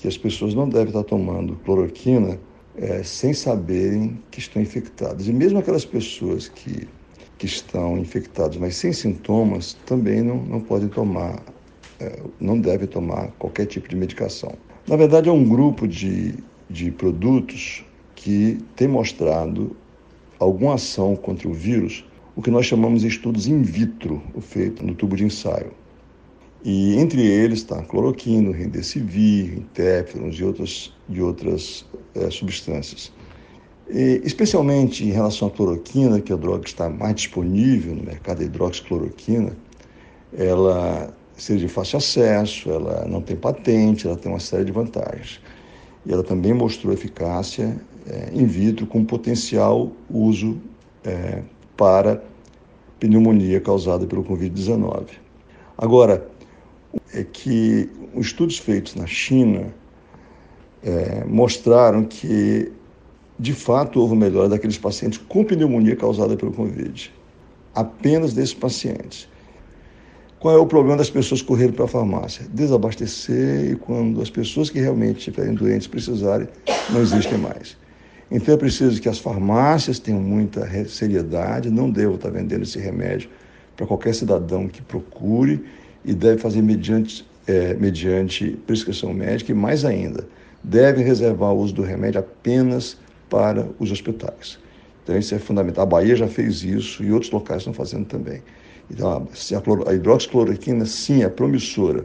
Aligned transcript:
que 0.00 0.06
as 0.06 0.16
pessoas 0.16 0.54
não 0.54 0.68
devem 0.68 0.86
estar 0.86 1.02
tomando 1.02 1.56
cloroquina 1.64 2.38
é, 2.76 3.02
sem 3.02 3.32
saberem 3.32 4.16
que 4.30 4.38
estão 4.38 4.62
infectadas. 4.62 5.26
E 5.26 5.32
mesmo 5.32 5.58
aquelas 5.58 5.84
pessoas 5.84 6.46
que, 6.48 6.86
que 7.36 7.46
estão 7.46 7.98
infectadas, 7.98 8.56
mas 8.58 8.76
sem 8.76 8.92
sintomas, 8.92 9.76
também 9.86 10.22
não, 10.22 10.36
não 10.36 10.60
podem 10.60 10.86
tomar, 10.86 11.42
é, 11.98 12.22
não 12.38 12.60
devem 12.60 12.86
tomar 12.86 13.32
qualquer 13.40 13.66
tipo 13.66 13.88
de 13.88 13.96
medicação. 13.96 14.52
Na 14.86 14.94
verdade, 14.94 15.28
é 15.28 15.32
um 15.32 15.42
grupo 15.42 15.88
de, 15.88 16.32
de 16.70 16.92
produtos 16.92 17.84
que 18.14 18.56
tem 18.76 18.86
mostrado 18.86 19.76
alguma 20.38 20.74
ação 20.74 21.16
contra 21.16 21.48
o 21.48 21.52
vírus, 21.52 22.04
o 22.36 22.40
que 22.40 22.52
nós 22.52 22.66
chamamos 22.66 23.00
de 23.00 23.08
estudos 23.08 23.48
in 23.48 23.62
vitro, 23.62 24.22
feito 24.42 24.86
no 24.86 24.94
tubo 24.94 25.16
de 25.16 25.24
ensaio. 25.24 25.72
E 26.64 26.96
entre 26.96 27.24
eles 27.24 27.60
está 27.60 27.80
cloroquina, 27.82 28.52
remdesivir, 28.52 29.58
interferons 29.58 30.36
e 30.36 30.44
outras, 30.44 30.94
e 31.08 31.20
outras 31.20 31.86
é, 32.14 32.30
substâncias. 32.30 33.12
E, 33.88 34.20
especialmente 34.24 35.04
em 35.04 35.10
relação 35.10 35.48
à 35.48 35.50
cloroquina, 35.50 36.20
que 36.20 36.32
é 36.32 36.34
a 36.34 36.38
droga 36.38 36.62
que 36.62 36.68
está 36.68 36.90
mais 36.90 37.14
disponível 37.14 37.94
no 37.94 38.02
mercado, 38.02 38.42
a 38.42 38.44
hidroxicloroquina, 38.44 39.56
ela 40.36 41.14
seja 41.36 41.66
de 41.66 41.72
fácil 41.72 41.98
acesso, 41.98 42.70
ela 42.70 43.06
não 43.06 43.22
tem 43.22 43.36
patente, 43.36 44.06
ela 44.06 44.16
tem 44.16 44.30
uma 44.30 44.40
série 44.40 44.64
de 44.64 44.72
vantagens. 44.72 45.40
E 46.04 46.12
ela 46.12 46.24
também 46.24 46.52
mostrou 46.52 46.92
eficácia 46.92 47.80
é, 48.06 48.30
in 48.34 48.46
vitro 48.46 48.86
com 48.86 49.04
potencial 49.04 49.92
uso 50.10 50.58
é, 51.04 51.42
para 51.76 52.22
pneumonia 52.98 53.60
causada 53.60 54.06
pelo 54.06 54.24
Covid-19. 54.24 55.06
Agora, 55.76 56.28
é 57.12 57.24
que 57.24 57.88
os 58.14 58.26
estudos 58.26 58.58
feitos 58.58 58.94
na 58.94 59.06
China 59.06 59.66
é, 60.82 61.24
mostraram 61.24 62.04
que, 62.04 62.70
de 63.38 63.52
fato, 63.52 64.00
houve 64.00 64.16
melhora 64.16 64.48
daqueles 64.48 64.78
pacientes 64.78 65.18
com 65.28 65.44
pneumonia 65.44 65.96
causada 65.96 66.36
pelo 66.36 66.52
Covid. 66.52 67.12
Apenas 67.74 68.32
desses 68.32 68.54
pacientes. 68.54 69.28
Qual 70.38 70.54
é 70.54 70.58
o 70.58 70.66
problema 70.66 70.96
das 70.96 71.10
pessoas 71.10 71.42
correrem 71.42 71.72
para 71.72 71.84
a 71.84 71.88
farmácia? 71.88 72.46
Desabastecer 72.52 73.72
e 73.72 73.76
quando 73.76 74.22
as 74.22 74.30
pessoas 74.30 74.70
que 74.70 74.78
realmente 74.78 75.18
estiverem 75.18 75.54
doentes 75.54 75.88
precisarem, 75.88 76.46
não 76.90 77.00
existem 77.00 77.36
mais. 77.38 77.76
Então 78.30 78.54
é 78.54 78.56
preciso 78.56 79.00
que 79.00 79.08
as 79.08 79.18
farmácias 79.18 79.98
tenham 79.98 80.20
muita 80.20 80.68
seriedade, 80.86 81.70
não 81.70 81.90
devam 81.90 82.14
estar 82.14 82.30
vendendo 82.30 82.62
esse 82.62 82.78
remédio 82.78 83.28
para 83.76 83.86
qualquer 83.86 84.14
cidadão 84.14 84.68
que 84.68 84.82
procure 84.82 85.64
e 86.04 86.14
deve 86.14 86.38
fazer 86.38 86.62
mediante, 86.62 87.26
é, 87.46 87.74
mediante 87.74 88.50
prescrição 88.66 89.12
médica 89.12 89.52
e 89.52 89.54
mais 89.54 89.84
ainda, 89.84 90.26
deve 90.62 91.02
reservar 91.02 91.52
o 91.52 91.58
uso 91.58 91.74
do 91.74 91.82
remédio 91.82 92.20
apenas 92.20 92.96
para 93.28 93.68
os 93.78 93.90
hospitais. 93.90 94.58
Então 95.02 95.16
isso 95.18 95.34
é 95.34 95.38
fundamental. 95.38 95.84
A 95.84 95.86
Bahia 95.86 96.16
já 96.16 96.28
fez 96.28 96.62
isso 96.62 97.02
e 97.02 97.12
outros 97.12 97.30
locais 97.30 97.62
estão 97.62 97.72
fazendo 97.72 98.06
também. 98.06 98.42
Então 98.90 99.10
a, 99.10 99.90
a 99.90 99.94
hidroxicloroquina 99.94 100.84
sim 100.84 101.22
é 101.22 101.28
promissora. 101.28 102.04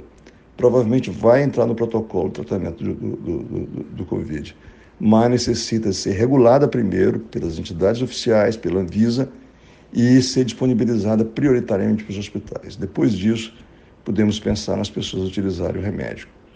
Provavelmente 0.56 1.10
vai 1.10 1.44
entrar 1.44 1.66
no 1.66 1.76
protocolo 1.76 2.30
de 2.30 2.36
tratamento 2.36 2.84
do, 2.84 2.94
do, 2.94 3.16
do, 3.16 3.84
do 3.84 4.06
Covid, 4.06 4.56
mas 5.00 5.30
necessita 5.30 5.92
ser 5.92 6.12
regulada 6.12 6.68
primeiro 6.68 7.20
pelas 7.20 7.58
entidades 7.58 8.02
oficiais, 8.02 8.56
pela 8.56 8.80
Anvisa, 8.80 9.30
e 9.92 10.22
ser 10.22 10.46
disponibilizada 10.46 11.24
prioritariamente 11.24 12.04
para 12.04 12.12
os 12.12 12.18
hospitais. 12.18 12.76
Depois 12.76 13.14
disso, 13.14 13.54
podemos 14.04 14.40
pensar 14.40 14.78
nas 14.78 14.90
pessoas 14.90 15.30
utilizarem 15.30 15.82
o 15.82 15.84
remédio. 15.84 16.28